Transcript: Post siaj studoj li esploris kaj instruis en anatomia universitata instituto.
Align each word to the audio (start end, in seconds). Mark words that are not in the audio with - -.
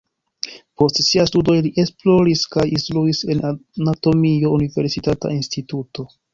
Post 0.81 1.01
siaj 1.07 1.25
studoj 1.31 1.55
li 1.65 1.73
esploris 1.83 2.43
kaj 2.57 2.65
instruis 2.71 3.23
en 3.35 3.47
anatomia 3.53 4.53
universitata 4.59 5.37
instituto. 5.39 6.11